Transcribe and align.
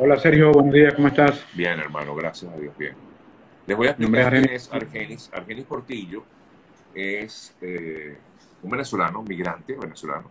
Hola 0.00 0.16
Sergio, 0.16 0.52
buenos 0.52 0.72
días, 0.72 0.94
¿cómo 0.94 1.08
estás? 1.08 1.44
Bien, 1.54 1.80
hermano, 1.80 2.14
gracias 2.14 2.52
a 2.52 2.56
Dios, 2.56 2.72
bien. 2.78 2.94
Les 3.66 3.76
voy 3.76 3.88
a 3.88 3.90
explicar 3.90 4.30
quién 4.30 4.48
es 4.50 4.72
Argenis. 4.72 5.28
Argenis 5.34 5.64
Portillo 5.64 6.22
es 6.94 7.52
eh, 7.60 8.16
un 8.62 8.70
venezolano, 8.70 9.24
migrante 9.24 9.74
venezolano, 9.74 10.30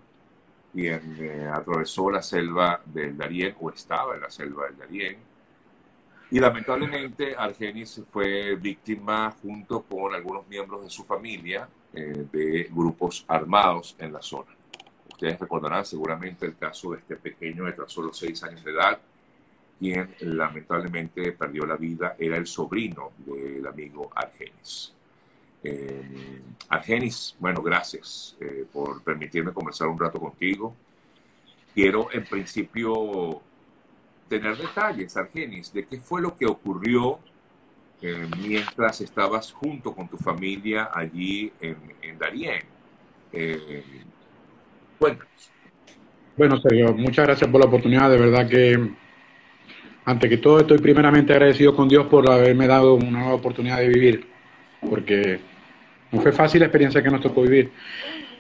quien 0.71 1.17
eh, 1.19 1.51
atravesó 1.53 2.09
la 2.09 2.21
selva 2.21 2.79
del 2.85 3.17
Darién, 3.17 3.57
o 3.59 3.69
estaba 3.69 4.15
en 4.15 4.21
la 4.21 4.29
selva 4.29 4.67
del 4.67 4.77
Darién, 4.77 5.17
y 6.31 6.39
lamentablemente 6.39 7.35
Argenis 7.37 8.01
fue 8.09 8.55
víctima 8.55 9.35
junto 9.41 9.81
con 9.81 10.15
algunos 10.15 10.47
miembros 10.47 10.83
de 10.83 10.89
su 10.89 11.03
familia 11.03 11.67
eh, 11.93 12.25
de 12.31 12.69
grupos 12.71 13.25
armados 13.27 13.97
en 13.99 14.13
la 14.13 14.21
zona. 14.21 14.51
Ustedes 15.11 15.37
recordarán 15.37 15.83
seguramente 15.83 16.45
el 16.45 16.55
caso 16.55 16.91
de 16.93 16.99
este 16.99 17.17
pequeño 17.17 17.65
de 17.65 17.73
tan 17.73 17.89
solo 17.89 18.13
seis 18.13 18.41
años 18.45 18.63
de 18.63 18.71
edad, 18.71 18.97
quien 19.79 20.09
lamentablemente 20.21 21.31
perdió 21.33 21.65
la 21.65 21.75
vida 21.75 22.15
era 22.17 22.37
el 22.37 22.47
sobrino 22.47 23.11
del 23.25 23.65
amigo 23.67 24.09
Argenis. 24.15 24.93
Eh, 25.63 26.41
Argenis, 26.69 27.35
bueno, 27.39 27.61
gracias 27.61 28.35
eh, 28.39 28.65
por 28.71 29.03
permitirme 29.03 29.51
conversar 29.51 29.87
un 29.87 29.99
rato 29.99 30.19
contigo. 30.19 30.75
Quiero 31.73 32.09
en 32.11 32.25
principio 32.25 33.41
tener 34.27 34.57
detalles, 34.57 35.15
Argenis, 35.15 35.71
de 35.71 35.85
qué 35.85 35.99
fue 35.99 36.21
lo 36.21 36.35
que 36.35 36.45
ocurrió 36.45 37.19
eh, 38.01 38.27
mientras 38.39 39.01
estabas 39.01 39.51
junto 39.51 39.93
con 39.93 40.07
tu 40.07 40.17
familia 40.17 40.89
allí 40.93 41.51
en, 41.59 41.77
en 42.01 42.17
Darién. 42.17 42.63
cuéntanos. 44.99 45.51
Bueno, 46.35 46.61
Sergio, 46.61 46.93
muchas 46.93 47.25
gracias 47.25 47.49
por 47.49 47.59
la 47.59 47.67
oportunidad. 47.67 48.11
De 48.11 48.17
verdad 48.17 48.47
que 48.47 48.91
ante 50.07 50.29
que 50.29 50.37
todo 50.37 50.61
estoy 50.61 50.77
primeramente 50.77 51.33
agradecido 51.33 51.75
con 51.75 51.89
Dios 51.89 52.07
por 52.07 52.31
haberme 52.31 52.65
dado 52.65 52.93
una 52.93 53.19
nueva 53.19 53.33
oportunidad 53.33 53.79
de 53.79 53.89
vivir, 53.89 54.25
porque 54.89 55.41
no 56.13 56.21
fue 56.21 56.31
fácil 56.31 56.61
la 56.61 56.67
experiencia 56.67 57.03
que 57.03 57.09
nos 57.09 57.19
tocó 57.19 57.41
vivir. 57.41 57.71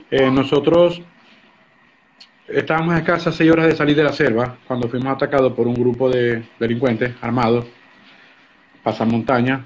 Eh, 0.09 0.31
nosotros 0.31 1.01
estábamos 2.47 2.95
a 2.95 2.99
escasas 2.99 3.35
seis 3.35 3.51
horas 3.51 3.67
de 3.67 3.75
salir 3.75 3.97
de 3.97 4.03
la 4.03 4.13
selva 4.13 4.55
cuando 4.65 4.87
fuimos 4.87 5.13
atacados 5.13 5.51
por 5.51 5.67
un 5.67 5.73
grupo 5.73 6.09
de 6.09 6.41
delincuentes 6.57 7.13
armados, 7.19 7.65
pasan 8.81 9.09
montaña, 9.09 9.65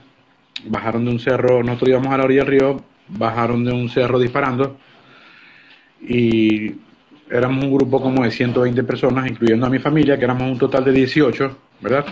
bajaron 0.65 1.05
de 1.05 1.11
un 1.11 1.19
cerro, 1.19 1.61
nosotros 1.61 1.89
íbamos 1.89 2.11
a 2.11 2.17
la 2.17 2.23
orilla 2.23 2.43
del 2.43 2.49
río, 2.49 2.83
bajaron 3.09 3.63
de 3.63 3.73
un 3.73 3.89
cerro 3.89 4.17
disparando 4.17 4.75
y 6.01 6.77
éramos 7.29 7.63
un 7.63 7.71
grupo 7.71 8.01
como 8.01 8.23
de 8.23 8.31
120 8.31 8.83
personas, 8.85 9.29
incluyendo 9.29 9.67
a 9.67 9.69
mi 9.69 9.77
familia, 9.77 10.17
que 10.17 10.25
éramos 10.25 10.51
un 10.51 10.57
total 10.57 10.83
de 10.83 10.93
18 10.93 11.57
¿verdad? 11.81 12.05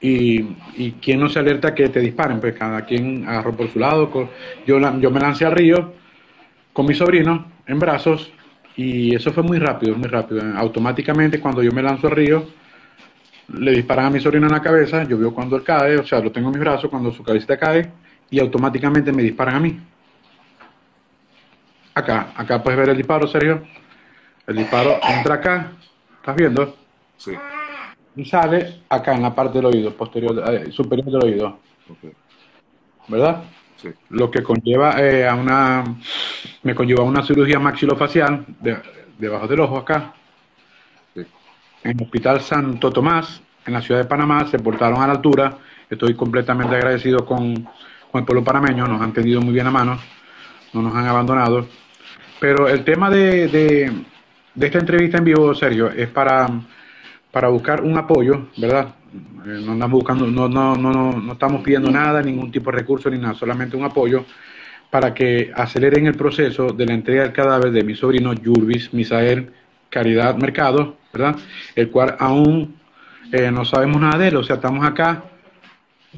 Y, 0.00 0.56
y 0.76 0.92
quien 0.92 1.20
no 1.20 1.28
se 1.28 1.38
alerta 1.38 1.74
que 1.74 1.88
te 1.88 2.00
disparen, 2.00 2.40
pues 2.40 2.54
cada 2.54 2.84
quien 2.84 3.28
agarró 3.28 3.54
por 3.54 3.70
su 3.70 3.78
lado. 3.78 4.10
Yo, 4.66 4.78
yo 4.98 5.10
me 5.10 5.20
lancé 5.20 5.44
al 5.44 5.52
río 5.52 5.94
con 6.72 6.86
mi 6.86 6.94
sobrino 6.94 7.46
en 7.66 7.78
brazos 7.78 8.32
y 8.76 9.14
eso 9.14 9.32
fue 9.32 9.42
muy 9.42 9.58
rápido, 9.58 9.96
muy 9.96 10.08
rápido. 10.08 10.42
Automáticamente 10.56 11.40
cuando 11.40 11.62
yo 11.62 11.72
me 11.72 11.82
lanzo 11.82 12.06
al 12.06 12.16
río, 12.16 12.48
le 13.48 13.72
disparan 13.72 14.06
a 14.06 14.10
mi 14.10 14.20
sobrino 14.20 14.46
en 14.46 14.52
la 14.52 14.62
cabeza, 14.62 15.04
yo 15.04 15.18
veo 15.18 15.34
cuando 15.34 15.56
él 15.56 15.64
cae, 15.64 15.96
o 15.96 16.06
sea, 16.06 16.20
lo 16.20 16.30
tengo 16.30 16.48
en 16.48 16.54
mis 16.54 16.60
brazos, 16.60 16.88
cuando 16.88 17.10
su 17.12 17.22
cabecita 17.22 17.58
cae, 17.58 17.90
y 18.30 18.38
automáticamente 18.38 19.12
me 19.12 19.22
disparan 19.22 19.56
a 19.56 19.60
mí. 19.60 19.78
Acá, 21.94 22.32
acá 22.36 22.62
puedes 22.62 22.78
ver 22.78 22.90
el 22.90 22.96
disparo, 22.96 23.26
Sergio. 23.26 23.64
El 24.46 24.56
disparo 24.56 24.98
entra 25.02 25.34
acá, 25.34 25.72
¿estás 26.20 26.36
viendo? 26.36 26.76
Sí 27.16 27.32
sale 28.24 28.82
acá 28.88 29.14
en 29.14 29.22
la 29.22 29.34
parte 29.34 29.58
del 29.58 29.66
oído, 29.66 29.94
posterior, 29.96 30.42
eh, 30.52 30.70
superior 30.70 31.10
del 31.10 31.24
oído. 31.24 31.58
¿Verdad? 33.08 33.42
Sí. 33.76 33.88
Lo 34.10 34.30
que 34.30 34.42
conlleva 34.42 35.00
eh, 35.00 35.26
a 35.26 35.34
una, 35.34 35.84
me 36.62 36.74
conlleva 36.74 37.02
una 37.02 37.22
cirugía 37.22 37.58
maxilofacial 37.58 38.44
debajo 39.18 39.48
del 39.48 39.60
ojo 39.60 39.78
acá. 39.78 40.14
En 41.82 41.98
el 41.98 42.02
Hospital 42.02 42.40
Santo 42.42 42.90
Tomás, 42.90 43.40
en 43.64 43.72
la 43.72 43.80
ciudad 43.80 44.02
de 44.02 44.06
Panamá, 44.06 44.46
se 44.46 44.58
portaron 44.58 45.00
a 45.02 45.06
la 45.06 45.14
altura. 45.14 45.56
Estoy 45.88 46.14
completamente 46.14 46.76
agradecido 46.76 47.24
con, 47.24 47.54
con 48.10 48.20
el 48.20 48.24
pueblo 48.24 48.44
panameño, 48.44 48.86
nos 48.86 49.00
han 49.00 49.12
tenido 49.12 49.40
muy 49.40 49.54
bien 49.54 49.66
a 49.66 49.70
mano, 49.70 49.98
no 50.72 50.82
nos 50.82 50.94
han 50.94 51.06
abandonado. 51.06 51.66
Pero 52.38 52.68
el 52.68 52.84
tema 52.84 53.10
de, 53.10 53.48
de, 53.48 53.92
de 54.54 54.66
esta 54.66 54.78
entrevista 54.78 55.18
en 55.18 55.24
vivo, 55.24 55.54
Sergio, 55.54 55.90
es 55.90 56.08
para 56.08 56.48
para 57.30 57.48
buscar 57.48 57.82
un 57.82 57.96
apoyo, 57.96 58.48
¿verdad? 58.56 58.94
Eh, 59.46 59.62
no 59.64 59.72
andamos 59.72 60.00
buscando, 60.00 60.26
no, 60.26 60.48
no, 60.48 60.76
no, 60.76 60.92
no 61.12 61.32
estamos 61.32 61.62
pidiendo 61.62 61.90
nada, 61.90 62.22
ningún 62.22 62.50
tipo 62.50 62.70
de 62.70 62.78
recurso 62.78 63.10
ni 63.10 63.18
nada, 63.18 63.34
solamente 63.34 63.76
un 63.76 63.84
apoyo 63.84 64.24
para 64.90 65.14
que 65.14 65.52
aceleren 65.54 66.06
el 66.06 66.14
proceso 66.14 66.68
de 66.68 66.86
la 66.86 66.94
entrega 66.94 67.22
del 67.22 67.32
cadáver 67.32 67.70
de 67.70 67.84
mi 67.84 67.94
sobrino 67.94 68.32
Jurvis 68.34 68.92
Misael 68.92 69.52
Caridad 69.88 70.36
Mercado, 70.36 70.96
¿verdad? 71.12 71.36
El 71.74 71.90
cual 71.90 72.16
aún 72.18 72.76
eh, 73.32 73.50
no 73.50 73.64
sabemos 73.64 74.00
nada 74.00 74.18
de 74.18 74.28
él, 74.28 74.36
o 74.36 74.42
sea, 74.42 74.56
estamos 74.56 74.84
acá 74.84 75.24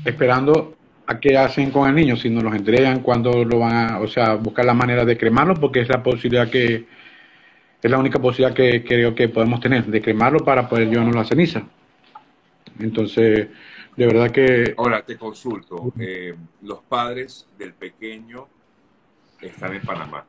esperando 0.04 0.76
a 1.06 1.20
qué 1.20 1.36
hacen 1.36 1.70
con 1.70 1.88
el 1.88 1.94
niño, 1.94 2.16
si 2.16 2.30
nos 2.30 2.42
los 2.42 2.54
entregan, 2.54 3.00
cuándo 3.00 3.44
lo 3.44 3.58
van 3.58 3.74
a, 3.74 4.00
o 4.00 4.08
sea, 4.08 4.34
buscar 4.34 4.64
la 4.64 4.74
manera 4.74 5.04
de 5.04 5.18
cremarlo, 5.18 5.54
porque 5.54 5.80
es 5.80 5.88
la 5.88 6.02
posibilidad 6.02 6.48
que, 6.48 6.86
es 7.82 7.90
la 7.90 7.98
única 7.98 8.20
posibilidad 8.20 8.54
que 8.54 8.84
creo 8.84 9.14
que 9.14 9.28
podemos 9.28 9.58
tener, 9.58 9.84
de 9.86 10.00
cremarlo 10.00 10.44
para 10.44 10.68
poder 10.68 10.88
llevarnos 10.88 11.16
la 11.16 11.24
ceniza. 11.24 11.62
Entonces, 12.78 13.48
de 13.96 14.06
verdad 14.06 14.30
que... 14.30 14.74
Ahora 14.78 15.04
te 15.04 15.18
consulto, 15.18 15.92
eh, 15.98 16.34
los 16.62 16.80
padres 16.82 17.48
del 17.58 17.74
pequeño 17.74 18.46
están 19.40 19.74
en 19.74 19.82
Panamá. 19.82 20.24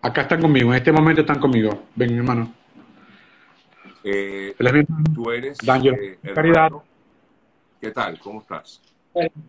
Acá 0.00 0.22
están 0.22 0.40
conmigo, 0.40 0.70
en 0.70 0.76
este 0.76 0.92
momento 0.92 1.22
están 1.22 1.40
conmigo. 1.40 1.86
Ven, 1.96 2.16
hermano. 2.16 2.54
Eh, 4.04 4.54
tú 5.12 5.30
eres 5.30 5.58
Daniel. 5.58 6.18
Eh, 6.22 6.32
Caridad. 6.32 6.70
¿Qué 7.80 7.90
tal? 7.90 8.18
¿Cómo 8.20 8.40
estás? 8.40 8.80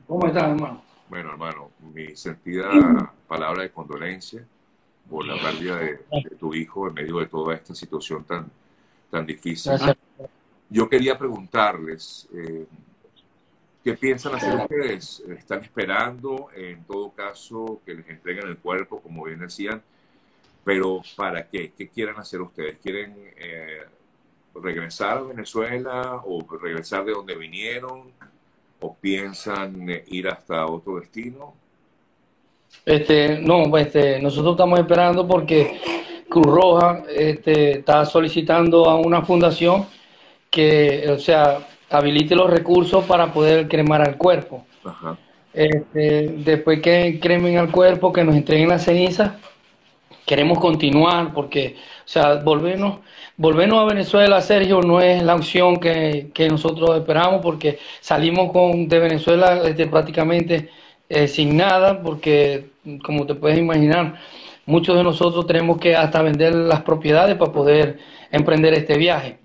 ¿Cómo 0.08 0.26
estás, 0.26 0.44
hermano? 0.44 0.84
Bueno, 1.08 1.30
hermano, 1.32 1.72
mi 1.94 2.16
sentida 2.16 3.14
palabra 3.28 3.62
de 3.62 3.70
condolencia 3.70 4.44
por 5.12 5.26
la 5.26 5.36
pérdida 5.36 5.78
de, 5.78 6.00
tu 6.40 6.56
hijo 6.56 6.88
en 6.88 6.94
medio 6.94 7.20
de 7.20 7.26
toda 7.26 7.54
esta 7.54 7.76
situación 7.76 8.24
tan, 8.24 8.50
tan 9.10 9.26
difícil. 9.26 9.74
Yo 10.70 10.88
quería 10.88 11.18
preguntarles, 11.18 12.30
eh, 12.34 12.66
¿qué 13.84 13.94
piensan 13.96 14.36
hacer 14.36 14.56
ustedes? 14.56 15.20
¿Están 15.38 15.64
esperando, 15.64 16.48
en 16.56 16.86
todo 16.86 17.12
caso, 17.12 17.82
que 17.86 17.94
les 17.94 18.08
entreguen 18.08 18.48
el 18.48 18.58
cuerpo, 18.58 19.02
como 19.02 19.26
bien 19.26 19.40
decían? 19.40 19.82
Pero 20.64 21.02
¿para 21.18 21.46
qué? 21.46 21.74
¿Qué 21.78 21.90
quieren 21.90 22.16
hacer 22.16 22.40
ustedes? 22.40 22.78
¿Quieren 22.82 23.14
eh, 23.36 23.82
regresar 24.56 25.18
a 25.18 25.22
Venezuela 25.24 26.22
o 26.24 26.42
regresar 26.58 27.04
de 27.04 27.12
donde 27.12 27.36
vinieron? 27.36 28.14
¿O 28.80 28.96
piensan 28.96 29.90
eh, 29.90 30.06
ir 30.08 30.30
hasta 30.30 30.66
otro 30.68 31.02
destino? 31.02 31.61
Este, 32.86 33.40
no, 33.40 33.78
este, 33.78 34.20
nosotros 34.22 34.54
estamos 34.54 34.80
esperando 34.80 35.28
porque 35.28 35.80
Cruz 36.30 36.46
Roja 36.46 37.04
este, 37.16 37.80
está 37.80 38.06
solicitando 38.06 38.90
a 38.90 38.96
una 38.96 39.22
fundación 39.22 39.86
que, 40.50 41.06
o 41.09 41.20
sea, 41.20 41.59
habilite 41.90 42.36
los 42.36 42.50
recursos 42.50 43.04
para 43.06 43.32
poder 43.32 43.68
cremar 43.68 44.02
al 44.02 44.18
cuerpo. 44.18 44.66
Este, 45.54 46.34
después 46.38 46.82
que 46.82 47.20
cremen 47.22 47.58
al 47.58 47.72
cuerpo, 47.72 48.12
que 48.12 48.24
nos 48.24 48.36
entreguen 48.36 48.70
la 48.70 48.80
ceniza, 48.80 49.38
queremos 50.26 50.59
continuar 50.59 51.34
porque, 51.34 51.76
o 52.06 52.08
sea, 52.08 52.36
volvernos, 52.36 53.00
volvernos 53.38 53.80
a 53.80 53.94
Venezuela, 53.94 54.42
Sergio, 54.42 54.82
no 54.82 55.02
es 55.02 55.22
la 55.22 55.36
opción 55.36 55.78
que, 55.78 56.32
que 56.34 56.48
nosotros 56.48 56.98
esperamos 56.98 57.42
porque 57.42 57.79
salimos 58.00 58.52
con, 58.52 58.88
de 58.88 59.00
Venezuela 59.00 59.62
este, 59.66 59.88
prácticamente 59.88 60.70
eh, 61.11 61.28
sin 61.28 61.58
nada, 61.58 62.02
porque 62.02 62.72
como 63.03 63.25
te 63.25 63.35
puedes 63.35 63.59
imaginar, 63.59 64.16
muchos 64.66 64.96
de 64.96 65.03
nosotros 65.03 65.46
tenemos 65.46 65.78
que 65.78 65.96
hasta 65.96 66.22
vender 66.22 66.55
las 66.55 66.81
propiedades 66.84 67.35
para 67.35 67.52
poder 67.52 67.99
emprender 68.31 68.73
este 68.73 68.97
viaje. 68.97 69.37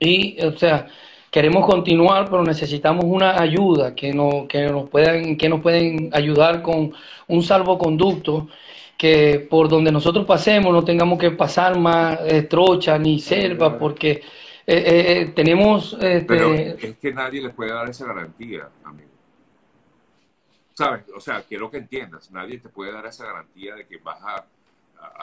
Y, 0.00 0.42
o 0.42 0.56
sea, 0.56 0.86
queremos 1.30 1.66
continuar, 1.66 2.30
pero 2.30 2.42
necesitamos 2.42 3.04
una 3.04 3.40
ayuda 3.40 3.94
que, 3.94 4.12
no, 4.12 4.46
que, 4.48 4.66
nos, 4.66 4.88
puedan, 4.88 5.36
que 5.36 5.48
nos 5.48 5.60
pueden 5.60 6.10
ayudar 6.12 6.62
con 6.62 6.92
un 7.28 7.42
salvoconducto 7.42 8.48
que 8.96 9.46
por 9.50 9.68
donde 9.68 9.92
nosotros 9.92 10.24
pasemos 10.24 10.72
no 10.72 10.84
tengamos 10.84 11.18
que 11.18 11.32
pasar 11.32 11.78
más 11.78 12.18
eh, 12.24 12.42
trocha 12.42 12.98
ni 12.98 13.18
selva, 13.18 13.78
porque 13.78 14.22
eh, 14.66 15.32
tenemos... 15.34 15.94
Este, 16.00 16.24
pero 16.24 16.54
es 16.54 16.96
que 16.98 17.12
nadie 17.12 17.42
les 17.42 17.52
puede 17.52 17.72
dar 17.72 17.90
esa 17.90 18.06
garantía, 18.06 18.68
amigo. 18.84 19.11
¿Sabes? 20.74 21.04
O 21.14 21.20
sea, 21.20 21.42
quiero 21.42 21.70
que 21.70 21.78
entiendas, 21.78 22.30
nadie 22.30 22.58
te 22.58 22.68
puede 22.68 22.92
dar 22.92 23.06
esa 23.06 23.26
garantía 23.26 23.74
de 23.74 23.86
que 23.86 23.98
vas 23.98 24.20
a, 24.22 24.46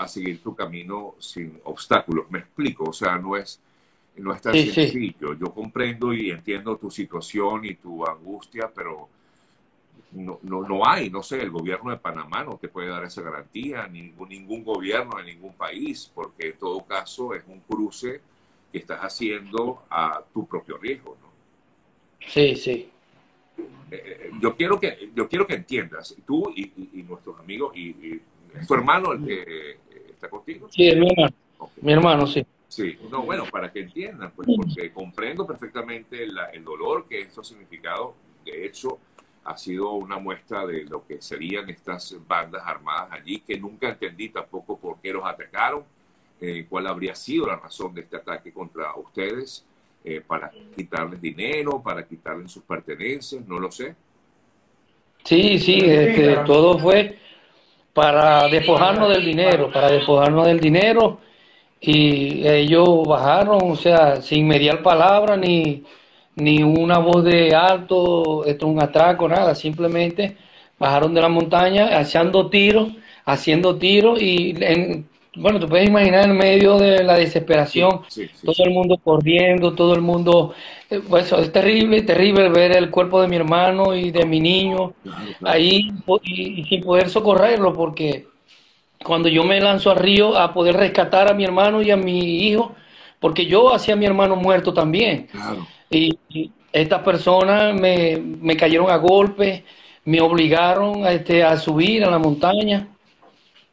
seguir 0.08 0.44
tu 0.44 0.54
camino 0.54 1.16
sin 1.20 1.60
obstáculos. 1.64 2.30
Me 2.30 2.40
explico, 2.40 2.86
o 2.90 2.94
sea, 2.94 3.18
no 3.18 3.38
es, 3.38 3.62
no 4.18 4.34
es 4.34 4.42
tan 4.42 4.54
sencillo. 4.54 5.34
Yo 5.34 5.54
comprendo 5.54 6.14
y 6.14 6.32
entiendo 6.32 6.76
tu 6.76 6.92
situación 6.92 7.64
y 7.64 7.76
tu 7.76 8.06
angustia, 8.06 8.70
pero 8.76 9.08
no, 10.12 10.40
no, 10.44 10.68
no, 10.68 10.86
hay, 10.86 11.10
no 11.10 11.24
sé, 11.24 11.42
el 11.42 11.52
gobierno 11.52 11.92
de 11.92 11.98
Panamá 11.98 12.44
no 12.44 12.58
te 12.58 12.68
puede 12.68 12.90
dar 12.90 13.06
esa 13.06 13.22
garantía, 13.22 13.88
ningún, 13.88 14.30
ningún 14.30 14.64
gobierno 14.64 15.20
en 15.20 15.28
ningún 15.28 15.54
país, 15.54 16.12
porque 16.14 16.50
en 16.50 16.58
todo 16.58 16.82
caso 16.82 17.34
es 17.34 17.44
un 17.48 17.60
cruce 17.62 18.22
que 18.72 18.80
estás 18.80 19.00
haciendo 19.00 19.84
a 19.90 20.22
tu 20.34 20.46
propio 20.46 20.78
riesgo, 20.78 21.18
¿no? 21.22 21.30
Sí, 22.28 22.56
sí. 22.56 22.90
Eh, 23.92 24.04
eh, 24.06 24.32
yo 24.42 24.56
quiero 24.56 24.80
que 24.80 25.10
yo 25.16 25.28
quiero 25.28 25.48
que 25.48 25.56
entiendas, 25.56 26.16
tú 26.26 26.54
y, 26.56 27.04
nuestros 27.08 27.40
amigos, 27.40 27.76
y, 27.76 28.22
tu 28.68 28.74
hermano 28.74 29.14
el 29.14 29.26
que 29.26 29.42
eh, 29.42 29.78
está 30.10 30.30
contigo. 30.30 30.68
Sí, 30.72 30.84
mi 30.96 31.08
hermano. 31.08 31.36
Mi 31.82 31.92
hermano, 31.94 32.28
sí. 32.28 32.46
Sí, 32.68 32.98
no, 33.10 33.24
bueno, 33.24 33.46
para 33.52 33.72
que 33.72 33.82
entiendan, 33.82 34.32
pues, 34.36 34.48
porque 34.56 34.92
comprendo 34.92 35.46
perfectamente 35.46 36.24
el 36.24 36.64
dolor 36.64 37.08
que 37.08 37.22
esto 37.22 37.42
ha 37.42 37.44
significado. 37.44 38.14
De 38.46 38.66
hecho, 38.66 39.00
ha 39.50 39.58
sido 39.58 39.94
una 39.94 40.20
muestra 40.20 40.66
de 40.68 40.84
lo 40.84 41.06
que 41.06 41.22
serían 41.22 41.70
estas 41.70 42.16
bandas 42.28 42.62
armadas 42.66 43.10
allí, 43.12 43.40
que 43.40 43.60
nunca 43.60 43.90
entendí 43.90 44.30
tampoco 44.30 44.78
por 44.78 45.00
qué 45.00 45.12
los 45.12 45.26
atacaron, 45.26 45.84
eh, 46.40 46.68
cuál 46.70 46.88
habría 46.88 47.16
sido 47.16 47.48
la 47.48 47.56
razón 47.56 47.94
de 47.94 48.02
este 48.02 48.18
ataque 48.18 48.54
contra 48.54 48.96
ustedes, 48.96 49.66
eh, 50.04 50.22
para 50.26 50.52
quitarles 50.76 51.22
dinero, 51.22 51.82
para 51.82 52.06
quitarles 52.06 52.52
sus 52.52 52.64
pertenencias, 52.64 53.46
no 53.46 53.60
lo 53.60 53.72
sé. 53.72 53.96
Sí, 55.24 55.60
sí, 55.60 55.80
este, 55.82 56.38
todo 56.46 56.80
fue 56.80 57.18
para 57.94 58.48
despojarnos 58.48 59.10
del 59.10 59.26
dinero, 59.26 59.70
para 59.72 59.92
despojarnos 59.92 60.48
del 60.48 60.60
dinero 60.60 61.20
y 61.82 62.48
ellos 62.48 63.06
bajaron, 63.06 63.72
o 63.72 63.76
sea, 63.76 64.22
sin 64.22 64.48
mediar 64.48 64.82
palabra 64.82 65.36
ni, 65.36 65.84
ni 66.36 66.64
una 66.64 67.00
voz 67.00 67.24
de 67.24 67.54
alto, 67.54 68.46
esto 68.46 68.66
es 68.66 68.72
un 68.72 68.82
atraco, 68.82 69.28
nada, 69.28 69.56
simplemente 69.56 70.38
bajaron 70.78 71.14
de 71.14 71.22
la 71.22 71.30
montaña 71.30 71.98
haciendo 72.00 72.50
tiros, 72.50 72.90
haciendo 73.26 73.78
tiros 73.78 74.22
y 74.22 74.56
en, 74.62 75.08
bueno, 75.36 75.60
tú 75.60 75.68
puedes 75.68 75.88
imaginar 75.88 76.26
en 76.26 76.38
medio 76.38 76.78
de 76.78 77.04
la 77.04 77.16
desesperación, 77.16 78.02
todo 78.44 78.64
el 78.64 78.72
mundo 78.72 78.98
corriendo, 78.98 79.74
todo 79.74 79.94
el 79.94 80.02
mundo, 80.02 80.54
eh, 80.90 81.02
pues 81.08 81.32
es 81.32 81.52
terrible, 81.52 82.02
terrible 82.02 82.50
ver 82.50 82.76
el 82.76 82.90
cuerpo 82.90 83.22
de 83.22 83.28
mi 83.28 83.36
hermano 83.36 83.96
y 83.96 84.12
de 84.12 84.26
mi 84.26 84.40
niño 84.40 84.94
ahí 85.44 85.92
y 86.24 86.64
sin 86.66 86.82
poder 86.82 87.10
socorrerlo 87.10 87.74
porque 87.74 88.28
cuando 89.04 89.30
yo 89.30 89.44
me 89.44 89.62
lanzo 89.62 89.92
al 89.92 89.98
río 89.98 90.38
a 90.38 90.54
poder 90.54 90.76
rescatar 90.76 91.32
a 91.32 91.34
mi 91.34 91.44
hermano 91.44 91.82
y 91.82 91.92
a 91.92 91.98
mi 91.98 92.48
hijo, 92.48 92.76
porque 93.20 93.46
yo 93.46 93.74
hacía 93.74 93.94
a 93.94 93.98
mi 93.98 94.06
hermano 94.06 94.36
muerto 94.36 94.74
también. 94.74 95.28
Y, 95.90 96.18
estas 96.72 97.02
personas 97.02 97.74
me, 97.74 98.18
me, 98.18 98.56
cayeron 98.56 98.92
a 98.92 98.98
golpe, 98.98 99.64
me 100.06 100.22
obligaron 100.22 101.04
a, 101.04 101.14
este, 101.14 101.44
a 101.44 101.58
subir 101.58 102.04
a 102.04 102.12
la 102.12 102.20
montaña. 102.20 102.88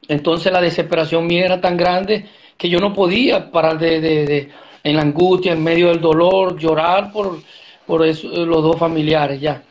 Entonces 0.09 0.53
la 0.53 0.61
desesperación 0.61 1.27
mía 1.27 1.45
era 1.45 1.61
tan 1.61 1.77
grande 1.77 2.27
que 2.57 2.69
yo 2.69 2.79
no 2.79 2.93
podía 2.93 3.51
parar 3.51 3.79
de, 3.79 4.01
de, 4.01 4.49
en 4.83 4.97
la 4.97 5.03
angustia, 5.03 5.53
en 5.53 5.63
medio 5.63 5.89
del 5.89 6.01
dolor, 6.01 6.57
llorar 6.59 7.13
por, 7.13 7.41
por 7.87 8.07
eso, 8.07 8.29
los 8.29 8.63
dos 8.63 8.79
familiares 8.79 9.41
ya. 9.41 9.63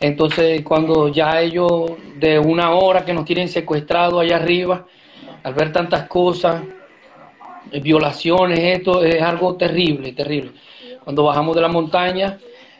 Entonces, 0.00 0.62
cuando 0.62 1.08
ya 1.08 1.40
ellos, 1.40 1.70
de 2.16 2.38
una 2.38 2.72
hora 2.72 3.04
que 3.04 3.12
nos 3.12 3.24
tienen 3.24 3.48
secuestrado 3.48 4.20
allá 4.20 4.36
arriba, 4.36 4.86
al 5.42 5.54
ver 5.54 5.72
tantas 5.72 6.08
cosas, 6.08 6.62
eh, 7.70 7.80
violaciones, 7.80 8.60
esto 8.60 9.02
es 9.02 9.20
algo 9.20 9.56
terrible, 9.56 10.12
terrible. 10.12 10.52
Cuando 11.02 11.24
bajamos 11.24 11.56
de 11.56 11.62
la 11.62 11.68
montaña, 11.68 12.38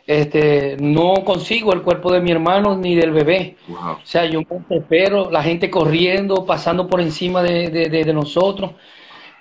este, 0.09 0.75
no 0.79 1.13
consigo 1.23 1.71
el 1.73 1.81
cuerpo 1.81 2.11
de 2.11 2.19
mi 2.19 2.31
hermano 2.31 2.75
ni 2.75 2.95
del 2.95 3.11
bebé. 3.11 3.57
O 3.69 3.99
sea, 4.03 4.25
yo 4.25 4.41
me 4.41 4.77
espero, 4.77 5.29
la 5.31 5.43
gente 5.43 5.69
corriendo, 5.69 6.45
pasando 6.45 6.87
por 6.87 6.99
encima 7.01 7.43
de, 7.43 7.69
de, 7.69 8.13
nosotros. 8.13 8.71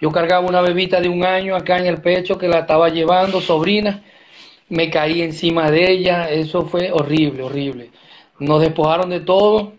Yo 0.01 0.11
cargaba 0.11 0.47
una 0.47 0.61
bebita 0.61 1.01
de 1.01 1.09
un 1.09 1.25
año 1.25 1.57
acá 1.57 1.79
en 1.79 1.87
el 1.87 2.01
pecho 2.01 2.39
que 2.39 2.49
la 2.49 2.61
estaba 2.61 2.89
llevando, 2.89 3.41
sobrina 3.41 4.03
me 4.69 4.91
caí 4.91 5.23
encima 5.23 5.71
de 5.71 5.91
ella, 5.91 6.31
eso 6.31 6.67
fue 6.67 6.93
horrible, 6.93 7.43
horrible. 7.43 7.91
Nos 8.39 8.61
despojaron 8.61 9.11
de 9.11 9.21
todo, 9.21 9.73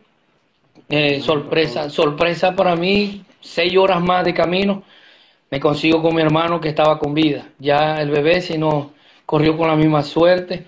eh, 0.89 1.21
sorpresa, 1.21 1.89
sorpresa 1.89 2.55
para 2.55 2.75
mí, 2.75 3.23
seis 3.39 3.77
horas 3.77 4.01
más 4.01 4.25
de 4.25 4.33
camino, 4.33 4.83
me 5.51 5.59
consigo 5.59 6.01
con 6.01 6.15
mi 6.15 6.21
hermano 6.21 6.59
que 6.59 6.69
estaba 6.69 6.99
con 6.99 7.13
vida. 7.13 7.49
Ya 7.59 8.01
el 8.01 8.09
bebé, 8.09 8.41
si 8.41 8.57
no, 8.57 8.91
corrió 9.25 9.57
con 9.57 9.67
la 9.67 9.75
misma 9.75 10.03
suerte, 10.03 10.65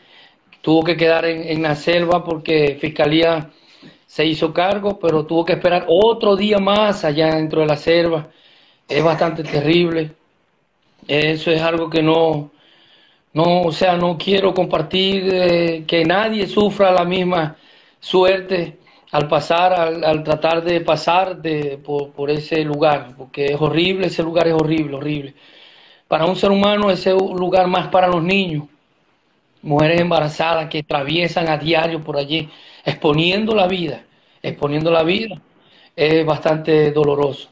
tuvo 0.62 0.84
que 0.84 0.98
quedar 0.98 1.26
en, 1.26 1.48
en 1.48 1.62
la 1.64 1.76
selva 1.76 2.24
porque 2.24 2.78
Fiscalía 2.80 3.50
se 4.06 4.26
hizo 4.26 4.54
cargo, 4.54 5.00
pero 5.00 5.26
tuvo 5.26 5.46
que 5.46 5.54
esperar 5.54 5.86
otro 5.88 6.36
día 6.36 6.58
más 6.60 7.06
allá 7.06 7.36
dentro 7.36 7.62
de 7.62 7.68
la 7.68 7.78
selva. 7.78 8.28
Es 8.88 9.04
bastante 9.04 9.44
terrible. 9.44 10.12
Eso 11.08 11.52
es 11.52 11.62
algo 11.62 11.90
que 11.90 12.02
no, 12.04 12.52
no, 13.34 13.62
o 13.64 13.72
sea, 13.72 13.96
no 13.98 14.18
quiero 14.18 14.54
compartir 14.54 15.30
eh, 15.32 15.84
que 15.88 16.04
nadie 16.04 16.48
sufra 16.48 16.92
la 16.92 17.06
misma 17.06 17.56
suerte 18.00 18.80
al 19.12 19.28
pasar, 19.28 19.74
al, 19.74 20.24
tratar 20.24 20.64
de 20.64 20.82
pasar 20.82 21.42
de, 21.42 21.78
por, 21.78 22.30
ese 22.30 22.64
lugar, 22.64 23.16
porque 23.18 23.46
es 23.46 23.62
horrible, 23.62 24.08
ese 24.08 24.24
lugar 24.24 24.48
es 24.48 24.54
horrible, 24.54 24.96
horrible. 24.98 25.34
Para 26.08 26.26
un 26.26 26.36
ser 26.36 26.52
humano 26.52 26.92
ese 26.92 27.12
es 27.12 27.22
un 27.22 27.38
lugar 27.38 27.68
más 27.68 27.88
para 27.90 28.08
los 28.08 28.24
niños, 28.24 28.66
mujeres 29.62 30.02
embarazadas 30.02 30.70
que 30.70 30.80
atraviesan 30.80 31.50
a 31.50 31.58
diario 31.58 32.04
por 32.04 32.18
allí, 32.18 32.50
exponiendo 32.84 33.56
la 33.56 33.68
vida, 33.68 34.04
exponiendo 34.42 34.92
la 34.92 35.04
vida, 35.04 35.42
es 35.96 36.26
bastante 36.26 36.92
doloroso. 36.92 37.50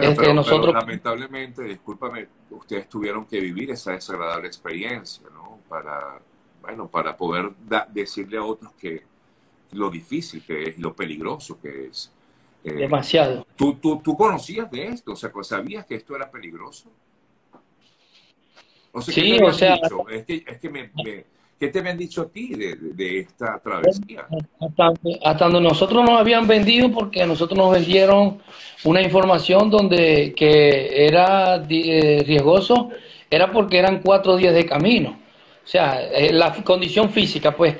Este, 0.00 0.32
nosotros... 0.32 0.72
lamentablemente, 0.72 1.64
discúlpame, 1.64 2.26
ustedes 2.50 2.88
tuvieron 2.88 3.26
que 3.26 3.40
vivir 3.40 3.70
esa 3.70 3.92
desagradable 3.92 4.46
experiencia, 4.46 5.26
¿no? 5.34 5.58
Para, 5.68 6.18
bueno, 6.62 6.88
para 6.88 7.14
poder 7.16 7.50
decirle 7.90 8.38
a 8.38 8.44
otros 8.44 8.72
que 8.80 9.02
lo 9.72 9.90
difícil 9.90 10.42
que 10.44 10.62
es, 10.62 10.78
lo 10.78 10.94
peligroso 10.94 11.60
que 11.60 11.86
es. 11.86 12.10
Eh, 12.64 12.72
Demasiado. 12.72 13.46
¿tú, 13.56 13.74
tú, 13.74 14.00
tú, 14.02 14.16
conocías 14.16 14.70
de 14.70 14.88
esto? 14.88 15.12
O 15.12 15.16
sea, 15.16 15.30
¿sabías 15.42 15.84
que 15.84 15.96
esto 15.96 16.16
era 16.16 16.30
peligroso? 16.30 16.90
O 18.92 19.02
sea, 19.02 19.14
sí, 19.14 19.38
o 19.42 19.52
sea... 19.52 19.78
Es 20.10 20.24
que, 20.24 20.44
es 20.46 20.58
que 20.58 20.70
me 20.70 20.90
¿Qué 21.62 21.68
te 21.68 21.78
habían 21.78 21.96
dicho 21.96 22.22
a 22.22 22.28
ti 22.28 22.54
de, 22.56 23.20
esta 23.20 23.60
travesía? 23.62 24.26
Hasta, 25.24 25.44
donde 25.44 25.60
nosotros 25.60 26.02
nos 26.04 26.18
habían 26.18 26.48
vendido, 26.48 26.90
porque 26.90 27.24
nosotros 27.24 27.56
nos 27.56 27.70
vendieron 27.70 28.42
una 28.82 29.00
información 29.00 29.70
donde 29.70 30.34
que 30.36 31.06
era 31.06 31.64
eh, 31.70 32.24
riesgoso, 32.26 32.88
era 33.30 33.52
porque 33.52 33.78
eran 33.78 34.00
cuatro 34.00 34.36
días 34.36 34.54
de 34.54 34.66
camino. 34.66 35.10
O 35.64 35.68
sea, 35.68 36.02
eh, 36.02 36.32
la 36.32 36.52
condición 36.64 37.10
física, 37.10 37.54
pues, 37.54 37.76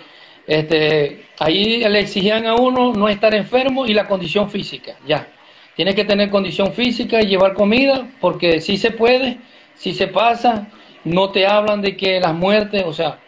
este, 0.46 1.24
ahí 1.40 1.80
le 1.80 1.98
exigían 1.98 2.46
a 2.46 2.54
uno 2.54 2.92
no 2.92 3.08
estar 3.08 3.34
enfermo 3.34 3.84
y 3.84 3.94
la 3.94 4.06
condición 4.06 4.48
física, 4.48 4.94
ya. 5.08 5.26
Tienes 5.74 5.96
que 5.96 6.04
tener 6.04 6.30
condición 6.30 6.72
física 6.72 7.20
y 7.20 7.26
llevar 7.26 7.54
comida, 7.54 8.08
porque 8.20 8.60
si 8.60 8.76
se 8.76 8.92
puede, 8.92 9.38
si 9.74 9.92
se 9.92 10.06
pasa, 10.06 10.68
no 11.02 11.30
te 11.30 11.48
hablan 11.48 11.82
de 11.82 11.96
que 11.96 12.20
las 12.20 12.32
muertes, 12.32 12.84
o 12.86 12.92
sea, 12.92 13.18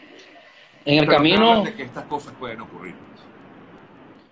en 0.85 0.99
el 0.99 1.07
camino. 1.07 1.65
De 1.65 1.75
que 1.75 1.83
estas 1.85 2.05
cosas 2.05 2.33
pueden 2.39 2.61
ocurrir. 2.61 2.95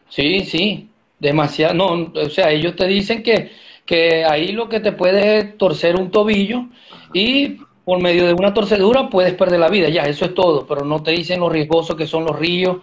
Sí, 0.08 0.44
sí, 0.44 0.88
demasiado. 1.18 1.74
No, 1.74 2.12
o 2.14 2.28
sea, 2.28 2.50
ellos 2.50 2.76
te 2.76 2.86
dicen 2.86 3.22
que, 3.22 3.50
que 3.86 4.24
ahí 4.24 4.52
lo 4.52 4.68
que 4.68 4.80
te 4.80 4.92
puede 4.92 5.38
es 5.38 5.58
torcer 5.58 5.96
un 5.96 6.10
tobillo 6.10 6.66
y 7.14 7.58
por 7.84 8.00
medio 8.00 8.26
de 8.26 8.34
una 8.34 8.54
torcedura 8.54 9.08
puedes 9.08 9.34
perder 9.34 9.60
la 9.60 9.68
vida. 9.68 9.88
Ya, 9.88 10.02
eso 10.02 10.26
es 10.26 10.34
todo, 10.34 10.66
pero 10.66 10.84
no 10.84 11.02
te 11.02 11.12
dicen 11.12 11.40
lo 11.40 11.48
riesgosos 11.48 11.96
que 11.96 12.06
son 12.06 12.24
los 12.24 12.38
ríos. 12.38 12.78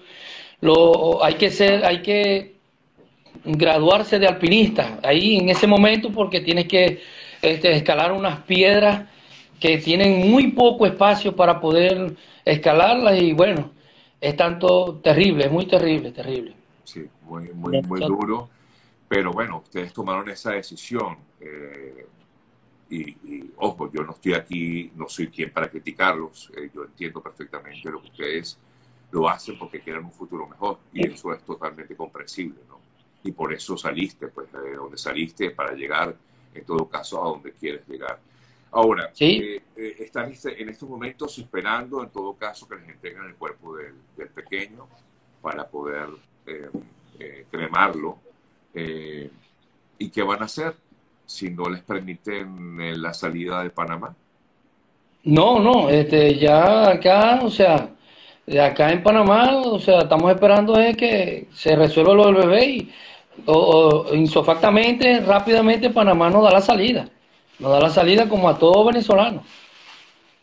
Lo, 0.62 1.24
hay 1.24 1.36
que 1.36 1.50
ser, 1.50 1.86
hay 1.86 2.02
que 2.02 2.56
graduarse 3.46 4.20
de 4.20 4.28
alpinista 4.28 5.00
ahí 5.04 5.38
en 5.38 5.50
ese 5.50 5.68
momento 5.68 6.12
porque 6.12 6.42
tienes 6.42 6.68
que 6.68 7.02
este, 7.42 7.72
escalar 7.72 8.12
unas 8.12 8.40
piedras 8.42 9.04
que 9.60 9.78
tienen 9.78 10.30
muy 10.30 10.52
poco 10.52 10.86
espacio 10.86 11.36
para 11.36 11.60
poder 11.60 12.16
escalarlas 12.46 13.22
y 13.22 13.34
bueno, 13.34 13.72
es 14.20 14.36
tanto 14.36 15.00
terrible, 15.04 15.46
es 15.46 15.52
muy 15.52 15.66
terrible, 15.68 16.12
terrible. 16.12 16.56
Sí, 16.84 17.06
muy, 17.24 17.50
muy, 17.54 17.82
muy 17.82 18.00
duro. 18.00 18.50
Pero 19.08 19.34
bueno, 19.34 19.58
ustedes 19.58 19.92
tomaron 19.92 20.30
esa 20.30 20.52
decisión. 20.52 21.18
Eh, 21.40 22.06
y, 22.92 23.52
ojo, 23.58 23.92
yo 23.92 24.04
no 24.04 24.12
estoy 24.12 24.34
aquí, 24.34 24.92
no 24.96 25.08
soy 25.10 25.28
quien 25.28 25.52
para 25.52 25.70
criticarlos. 25.70 26.52
Eh, 26.56 26.70
yo 26.74 26.84
entiendo 26.84 27.22
perfectamente 27.22 27.90
lo 27.90 28.02
que 28.02 28.10
ustedes 28.10 28.58
lo 29.12 29.28
hacen 29.28 29.58
porque 29.58 29.80
quieren 29.80 30.06
un 30.06 30.12
futuro 30.12 30.48
mejor. 30.48 30.80
Y 30.94 31.08
eso 31.08 31.34
es 31.34 31.44
totalmente 31.44 31.96
comprensible, 31.96 32.60
¿no? 32.68 32.80
Y 33.24 33.32
por 33.32 33.52
eso 33.52 33.76
saliste, 33.78 34.28
pues, 34.28 34.52
de 34.52 34.76
donde 34.76 34.98
saliste 34.98 35.52
para 35.52 35.74
llegar, 35.74 36.16
en 36.54 36.66
todo 36.66 36.88
caso, 36.88 37.24
a 37.24 37.30
donde 37.30 37.52
quieres 37.54 37.88
llegar. 37.88 38.20
Ahora, 38.72 39.12
eh, 39.20 39.62
eh, 39.76 39.96
están 40.00 40.32
este, 40.32 40.62
en 40.62 40.70
estos 40.70 40.88
momentos 40.88 41.38
esperando, 41.38 42.04
en 42.04 42.10
todo 42.10 42.34
caso, 42.34 42.68
que 42.68 42.76
les 42.76 42.90
entreguen 42.90 43.24
el 43.26 43.36
cuerpo 43.36 43.76
del, 43.76 43.96
pequeño 44.30 44.88
para 45.42 45.68
poder 45.68 46.08
eh, 46.46 47.46
cremarlo. 47.50 48.18
¿Y 48.74 50.10
qué 50.10 50.24
van 50.24 50.42
a 50.42 50.46
hacer 50.46 50.76
si 51.26 51.50
no 51.50 51.70
les 51.70 51.82
permiten 51.82 53.02
la 53.02 53.14
salida 53.14 53.64
de 53.64 53.70
Panamá? 53.70 54.16
No, 55.24 55.60
no, 55.60 55.90
este, 55.90 56.36
ya 56.36 56.92
acá, 56.92 57.40
o 57.44 57.50
sea, 57.50 57.90
acá 58.62 58.92
en 58.92 59.04
Panamá, 59.04 59.58
o 59.58 59.80
sea, 59.80 60.00
estamos 60.00 60.32
esperando 60.32 60.80
es 60.80 60.96
que 60.96 61.48
se 61.54 61.76
resuelva 61.76 62.14
lo 62.14 62.26
del 62.28 62.36
bebé 62.36 62.66
y 62.66 62.94
o, 63.46 64.06
insofactamente, 64.14 65.20
rápidamente 65.22 65.90
Panamá 65.90 66.30
nos 66.30 66.44
da 66.44 66.52
la 66.52 66.62
salida. 66.62 67.10
Nos 67.60 67.72
da 67.72 67.80
la 67.80 67.90
salida 67.90 68.28
como 68.28 68.50
a 68.50 68.58
todos 68.58 68.86
venezolanos. 68.86 69.44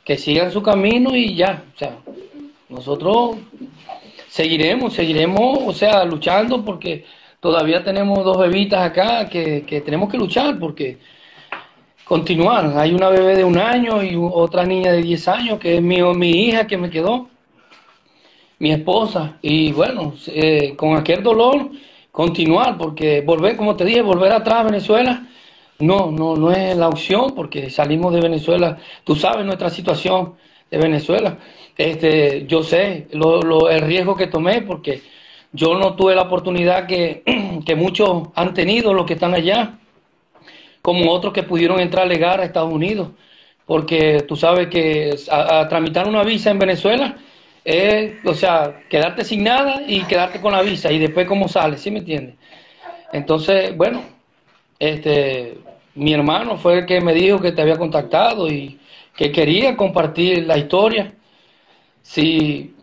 Que 0.05 0.17
sigan 0.17 0.53
su 0.53 0.63
camino 0.63 1.17
y 1.17 1.35
ya. 1.35 1.65
O 1.75 1.79
sea, 1.79 1.97
nosotros 2.69 3.37
seguiremos, 4.29 4.93
seguiremos, 4.93 5.59
o 5.67 5.73
sea, 5.73 6.05
luchando 6.05 6.65
porque 6.65 7.05
todavía 7.41 7.83
tenemos 7.83 8.25
dos 8.25 8.39
bebitas 8.39 8.81
acá 8.81 9.29
que, 9.29 9.65
que 9.67 9.81
tenemos 9.81 10.11
que 10.11 10.19
luchar 10.19 10.59
porque 10.59 10.99
continuar. 12.07 12.79
Hay 12.79 12.95
una 12.95 13.09
bebé 13.09 13.35
de 13.37 13.45
un 13.45 13.59
año 13.59 14.03
y 14.03 14.15
otra 14.17 14.65
niña 14.65 14.93
de 14.93 15.03
10 15.03 15.29
años 15.29 15.59
que 15.59 15.77
es 15.77 15.83
mi, 15.83 16.01
mi 16.15 16.31
hija 16.31 16.67
que 16.67 16.77
me 16.77 16.89
quedó, 16.89 17.29
mi 18.59 18.71
esposa. 18.73 19.39
Y 19.43 19.73
bueno, 19.73 20.15
eh, 20.29 20.75
con 20.77 20.97
aquel 20.97 21.23
dolor 21.23 21.71
continuar, 22.13 22.79
porque 22.79 23.21
volver, 23.21 23.57
como 23.57 23.77
te 23.77 23.85
dije, 23.85 24.01
volver 24.03 24.33
atrás 24.33 24.61
a 24.61 24.63
Venezuela, 24.63 25.27
no, 25.79 26.11
no, 26.11 26.37
no 26.37 26.53
es 26.53 26.77
la 26.77 26.89
opción, 26.89 27.35
porque 27.35 27.71
salimos 27.71 28.13
de 28.15 28.21
Venezuela, 28.21 28.79
tú 29.05 29.15
sabes 29.15 29.45
nuestra 29.45 29.71
situación 29.71 30.35
de 30.71 30.79
Venezuela, 30.79 31.39
este, 31.77 32.47
yo 32.47 32.63
sé 32.63 33.07
lo, 33.13 33.69
el 33.69 33.83
riesgo 33.83 34.17
que 34.17 34.27
tomé, 34.27 34.63
porque 34.63 35.03
yo 35.53 35.79
no 35.79 35.95
tuve 35.95 36.15
la 36.15 36.23
oportunidad 36.23 36.87
que, 36.87 37.23
que 37.67 37.77
muchos 37.77 38.29
han 38.35 38.55
tenido, 38.55 38.95
los 38.95 39.07
que 39.07 39.15
están 39.15 39.35
allá, 39.35 39.79
como 40.83 41.11
otros 41.11 41.33
que 41.33 41.43
pudieron 41.43 41.81
entrar 41.81 42.07
legal 42.07 42.41
a 42.41 42.45
Estados 42.45 42.73
Unidos, 42.73 43.11
porque 43.67 44.25
tú 44.29 44.37
sabes 44.37 44.69
que 44.69 45.15
a 45.31 45.67
tramitar 45.69 46.09
una 46.09 46.23
visa 46.23 46.51
en 46.51 46.59
Venezuela, 46.59 47.17
es, 47.65 48.25
o 48.25 48.33
sea, 48.33 48.83
quedarte 48.89 49.25
sin 49.25 49.43
nada 49.43 49.83
y 49.87 50.03
quedarte 50.05 50.41
con 50.41 50.53
la 50.53 50.63
visa 50.63 50.93
y 50.93 51.01
después 51.01 51.27
cómo 51.27 51.49
sale, 51.49 51.77
¿sí 51.77 51.91
me 51.91 51.99
entiendes? 51.99 52.37
Entonces, 53.13 53.77
bueno, 53.77 54.03
este, 54.79 55.59
mi 55.95 56.13
hermano 56.13 56.59
fue 56.59 56.81
el 56.81 56.87
que 56.87 57.01
me 57.01 57.15
dijo 57.15 57.41
que 57.41 57.53
te 57.53 57.63
había 57.63 57.77
contactado 57.77 58.49
y 58.49 58.79
que 59.17 59.33
quería 59.33 59.77
compartir 59.77 60.47
la 60.47 60.59
historia. 60.59 61.13
Si 62.03 62.75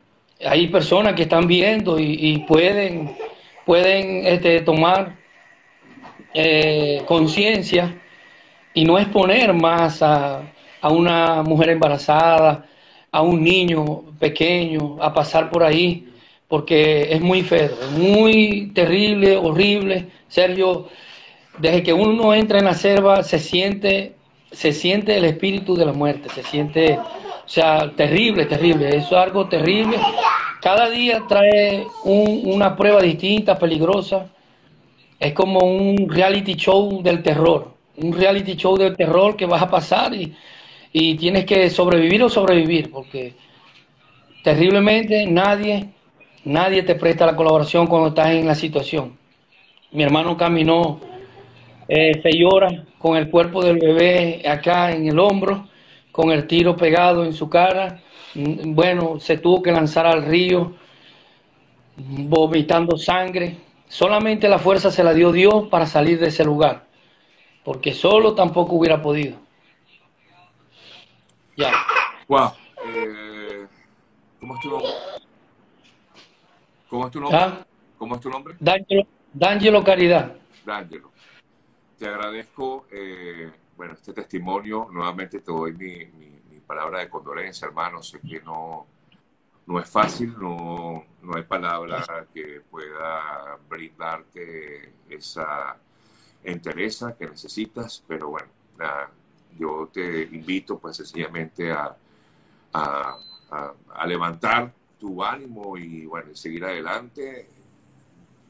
hay 0.46 0.68
personas 0.68 1.14
que 1.14 1.24
están 1.24 1.48
viendo 1.48 2.00
y, 2.00 2.44
pueden, 2.48 3.16
pueden 3.66 4.26
este, 4.26 4.62
tomar 4.62 5.16
eh, 6.34 7.04
conciencia 7.06 8.02
y 8.74 8.84
no 8.84 8.98
exponer 8.98 9.54
más 9.54 10.02
a, 10.02 10.42
a 10.82 10.90
una 10.90 11.44
mujer 11.44 11.70
embarazada, 11.70 12.66
a 13.12 13.22
un 13.22 13.44
niño 13.44 14.04
pequeño 14.20 14.98
a 15.00 15.14
pasar 15.14 15.52
por 15.52 15.64
ahí, 15.64 16.10
porque 16.48 17.14
es 17.14 17.22
muy 17.22 17.44
feo, 17.44 17.70
muy 17.96 18.72
terrible, 18.74 19.38
horrible. 19.38 20.08
Sergio, 20.28 20.90
desde 21.58 21.84
que 21.84 21.94
uno 21.94 22.34
entra 22.34 22.60
en 22.60 22.66
la 22.66 22.74
selva 22.74 23.24
se 23.24 23.40
siente, 23.40 24.16
se 24.52 24.72
siente 24.72 25.18
el 25.18 25.26
espíritu 25.26 25.76
de 25.76 25.86
la 25.86 25.94
muerte, 25.94 26.30
se 26.30 26.44
siente, 26.44 26.98
o 26.98 27.48
sea, 27.50 27.92
terrible, 27.96 28.46
terrible, 28.46 28.90
eso 28.90 29.16
es 29.18 29.24
algo 29.24 29.48
terrible. 29.48 29.98
Cada 30.62 30.90
día 30.90 31.24
trae 31.28 31.86
una 32.04 32.76
prueba 32.76 33.02
distinta, 33.02 33.58
peligrosa. 33.60 34.28
Es 35.20 35.34
como 35.34 35.60
un 35.60 36.10
reality 36.10 36.56
show 36.56 37.02
del 37.02 37.22
terror, 37.22 37.74
un 37.98 38.14
reality 38.14 38.56
show 38.56 38.78
del 38.78 38.96
terror 38.96 39.36
que 39.36 39.46
vas 39.46 39.62
a 39.62 39.70
pasar 39.70 40.14
y 40.14 40.34
y 40.94 41.16
tienes 41.16 41.46
que 41.46 41.70
sobrevivir 41.72 42.22
o 42.24 42.30
sobrevivir, 42.30 42.92
porque 42.92 43.34
terriblemente 44.44 45.26
nadie, 45.26 45.90
nadie 46.46 46.84
te 46.84 46.94
presta 46.94 47.26
la 47.26 47.36
colaboración 47.36 47.88
cuando 47.88 48.10
estás 48.10 48.30
en 48.30 48.46
la 48.46 48.54
situación. 48.54 49.18
Mi 49.92 50.04
hermano 50.04 50.38
caminó 50.38 51.02
eh, 51.88 52.20
seis 52.22 52.44
horas 52.46 52.74
con 52.98 53.18
el 53.18 53.30
cuerpo 53.30 53.64
del 53.64 53.78
bebé 53.78 54.48
acá 54.48 54.92
en 54.92 55.08
el 55.08 55.20
hombro, 55.20 55.68
con 56.12 56.32
el 56.32 56.48
tiro 56.48 56.76
pegado 56.76 57.26
en 57.26 57.34
su 57.34 57.50
cara. 57.50 58.02
Mm, 58.36 58.74
bueno, 58.74 59.20
se 59.20 59.38
tuvo 59.38 59.62
que 59.62 59.72
lanzar 59.72 60.06
al 60.06 60.26
río 60.26 60.74
vomitando 61.98 62.98
sangre. 62.98 63.58
Solamente 63.88 64.48
la 64.50 64.60
fuerza 64.60 64.90
se 64.90 65.04
la 65.04 65.14
dio 65.14 65.32
Dios 65.32 65.68
para 65.70 65.86
salir 65.86 66.20
de 66.20 66.28
ese 66.28 66.44
lugar, 66.44 66.86
porque 67.64 67.94
solo 67.94 68.34
tampoco 68.34 68.76
hubiera 68.76 69.02
podido. 69.02 69.38
Ya. 71.56 71.72
Wow. 72.28 72.52
Eh, 72.88 73.68
¿Cómo 74.40 74.56
es 74.56 74.62
tu 74.62 74.70
nombre? 74.70 74.90
¿Cómo 76.90 77.06
es 77.06 77.12
tu 77.12 77.20
nombre? 77.20 77.40
¿Ah? 77.40 77.66
¿Cómo 77.98 78.16
es 78.16 78.22
tu 78.22 78.30
nombre? 78.30 78.56
D'Angelo, 79.34 79.84
Caridad. 79.84 80.36
D'Angelo. 80.66 81.13
Te 82.04 82.10
agradezco 82.10 82.86
eh, 82.92 83.50
bueno, 83.78 83.94
este 83.94 84.12
testimonio. 84.12 84.90
Nuevamente 84.92 85.40
te 85.40 85.50
doy 85.50 85.72
mi, 85.72 86.60
palabra 86.68 87.00
de 87.00 87.10
condolencia, 87.10 87.70
hermano. 87.70 88.04
Sé 88.04 88.20
que 88.20 88.42
no, 88.42 88.86
no 89.66 89.80
es 89.80 89.90
fácil, 89.90 90.36
no, 90.38 91.06
no 91.22 91.38
hay 91.38 91.44
palabra 91.44 92.28
que 92.34 92.60
pueda 92.70 93.58
brindarte 93.70 94.96
esa 95.08 95.78
entereza 96.44 97.16
que 97.16 97.26
necesitas, 97.26 98.04
pero 98.06 98.32
bueno, 98.32 98.50
yo 99.58 99.90
te 99.94 100.24
invito 100.24 100.80
pues 100.80 100.98
sencillamente 100.98 101.72
a, 101.72 101.96
a, 102.74 104.06
levantar 104.08 104.74
tu 105.00 105.24
ánimo 105.24 105.78
y 105.78 106.06
bueno, 106.06 106.36
seguir 106.36 106.66
adelante. 106.66 107.48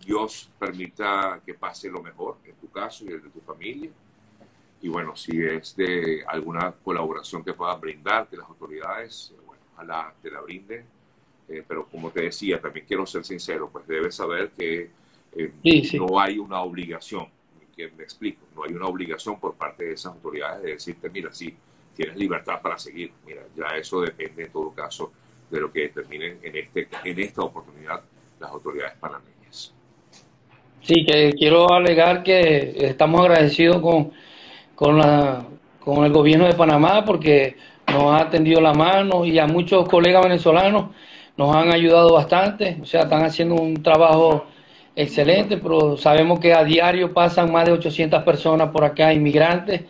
Dios 0.06 0.50
permita 0.60 1.42
que 1.46 1.54
pase 1.54 1.90
lo 1.90 2.02
mejor 2.02 2.38
en 2.46 2.56
tu 2.56 2.70
caso 2.70 3.06
y 3.06 3.10
en 3.10 3.22
de 3.22 3.30
tu 3.30 3.40
familia. 3.42 3.90
Y 4.82 4.90
bueno, 4.90 5.16
si 5.16 5.42
es 5.42 5.76
de 5.76 6.24
alguna 6.28 6.72
colaboración 6.72 7.44
que 7.44 7.54
puedan 7.54 7.80
brindarte 7.80 8.36
las 8.36 8.48
autoridades, 8.48 9.34
bueno, 9.46 9.62
ojalá 9.74 10.14
te 10.22 10.30
la 10.30 10.42
brinden. 10.42 10.86
Eh, 11.48 11.64
pero 11.68 11.86
como 11.88 12.10
te 12.10 12.22
decía, 12.22 12.62
también 12.62 12.86
quiero 12.86 13.06
ser 13.06 13.24
sincero, 13.26 13.70
pues 13.72 13.86
debes 13.86 14.16
saber 14.16 14.52
que 14.52 14.90
eh, 15.34 15.54
no 15.98 16.20
hay 16.20 16.40
una 16.40 16.62
obligación 16.62 17.28
que 17.76 17.90
me 17.92 18.04
explico, 18.04 18.46
no 18.56 18.64
hay 18.64 18.74
una 18.74 18.86
obligación 18.86 19.40
por 19.40 19.56
parte 19.56 19.86
de 19.86 19.94
esas 19.94 20.14
autoridades 20.14 20.62
de 20.62 20.72
decirte, 20.72 21.10
mira, 21.10 21.34
sí, 21.34 21.56
tienes 21.96 22.16
libertad 22.18 22.62
para 22.62 22.78
seguir. 22.78 23.12
Mira, 23.26 23.44
ya 23.56 23.78
eso 23.78 24.02
depende 24.02 24.46
en 24.46 24.52
todo 24.52 24.72
caso 24.72 25.12
de 25.50 25.60
lo 25.60 25.72
que 25.72 25.82
determinen 25.82 26.40
en, 26.42 26.56
este, 26.56 26.88
en 27.04 27.20
esta 27.20 27.42
oportunidad 27.42 28.02
las 28.40 28.52
autoridades 28.52 28.98
panameñas. 28.98 29.33
Sí, 30.84 31.06
que 31.06 31.32
quiero 31.34 31.72
alegar 31.72 32.24
que 32.24 32.76
estamos 32.78 33.22
agradecidos 33.22 33.82
con, 33.82 34.12
con, 34.76 34.98
la, 34.98 35.46
con 35.80 36.04
el 36.06 36.12
gobierno 36.12 36.46
de 36.46 36.54
Panamá 36.54 37.06
porque 37.06 37.56
nos 37.88 38.14
ha 38.14 38.24
atendido 38.24 38.60
la 38.62 38.74
mano 38.74 39.26
y 39.26 39.40
a 39.40 39.48
muchos 39.48 39.88
colegas 39.88 40.24
venezolanos 40.24 40.88
nos 41.38 41.56
han 41.56 41.72
ayudado 41.72 42.14
bastante, 42.14 42.78
o 42.82 42.86
sea, 42.86 43.04
están 43.04 43.24
haciendo 43.24 43.56
un 43.56 43.82
trabajo 43.82 44.46
excelente, 44.96 45.58
pero 45.58 45.98
sabemos 45.98 46.40
que 46.40 46.54
a 46.54 46.64
diario 46.64 47.14
pasan 47.14 47.52
más 47.52 47.66
de 47.66 47.72
800 47.72 48.24
personas 48.24 48.70
por 48.70 48.84
acá, 48.84 49.14
inmigrantes, 49.14 49.82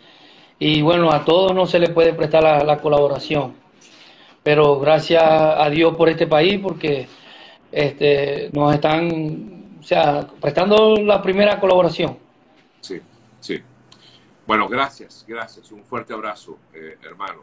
y 0.58 0.82
bueno, 0.82 1.10
a 1.12 1.24
todos 1.24 1.54
no 1.54 1.66
se 1.66 1.78
les 1.78 1.90
puede 1.90 2.14
prestar 2.14 2.42
la, 2.64 2.78
colaboración. 2.78 3.54
Pero 4.42 4.78
gracias 4.80 5.22
a 5.22 5.68
Dios 5.70 5.96
por 5.96 6.08
este 6.08 6.26
país, 6.26 6.60
porque 6.62 7.06
este, 7.72 8.50
nos 8.52 8.74
están, 8.74 9.53
sea, 9.86 10.26
prestando 10.40 10.96
la 10.96 11.22
primera 11.22 11.58
colaboración. 11.60 12.18
Sí, 12.80 13.00
sí. 13.40 13.60
Bueno, 14.46 14.68
gracias, 14.68 15.24
gracias. 15.26 15.70
Un 15.72 15.84
fuerte 15.84 16.12
abrazo, 16.12 16.58
eh, 16.72 16.98
hermano. 17.02 17.42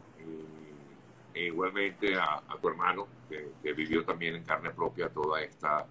E 1.33 1.45
igualmente 1.45 2.15
a, 2.15 2.41
tu 2.62 2.67
hermano, 2.67 3.07
que 3.29 3.74
vivió 3.74 4.03
también 4.03 4.36
en 4.36 4.43
carne 4.43 4.71
propia 4.71 5.07
toda 5.07 5.41
esta 5.41 5.86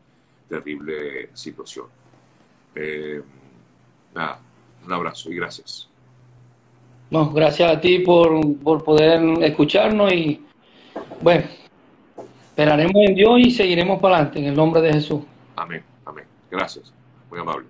terrible 0.51 1.31
situación. 1.33 1.87
Eh, 2.75 3.23
nada, 4.15 4.41
un 4.85 4.93
abrazo 4.93 5.31
y 5.31 5.37
gracias. 5.37 5.89
No, 7.11 7.31
gracias 7.31 7.77
a 7.77 7.81
ti 7.81 8.01
por, 8.01 8.57
por 8.59 8.85
poder 8.85 9.43
escucharnos 9.43 10.13
y 10.13 10.45
bueno, 11.21 11.45
esperaremos 12.51 13.03
en 13.07 13.15
Dios 13.15 13.41
y 13.41 13.51
seguiremos 13.51 14.01
para 14.01 14.17
adelante 14.17 14.39
en 14.41 14.45
el 14.47 14.55
nombre 14.55 14.81
de 14.81 14.93
Jesús. 14.93 15.23
Amén. 15.57 15.90
Gracias, 16.51 16.93
muy 17.31 17.41
amable. 17.41 17.67